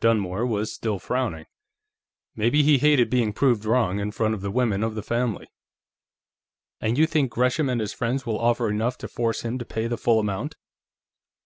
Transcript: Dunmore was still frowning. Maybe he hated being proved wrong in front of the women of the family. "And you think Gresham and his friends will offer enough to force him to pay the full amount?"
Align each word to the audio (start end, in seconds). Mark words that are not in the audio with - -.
Dunmore 0.00 0.44
was 0.44 0.70
still 0.70 0.98
frowning. 0.98 1.46
Maybe 2.36 2.62
he 2.62 2.76
hated 2.76 3.08
being 3.08 3.32
proved 3.32 3.64
wrong 3.64 3.98
in 3.98 4.10
front 4.12 4.34
of 4.34 4.42
the 4.42 4.50
women 4.50 4.82
of 4.82 4.94
the 4.94 5.02
family. 5.02 5.46
"And 6.82 6.98
you 6.98 7.06
think 7.06 7.30
Gresham 7.30 7.70
and 7.70 7.80
his 7.80 7.94
friends 7.94 8.26
will 8.26 8.38
offer 8.38 8.68
enough 8.68 8.98
to 8.98 9.08
force 9.08 9.40
him 9.40 9.56
to 9.58 9.64
pay 9.64 9.86
the 9.86 9.96
full 9.96 10.20
amount?" 10.20 10.54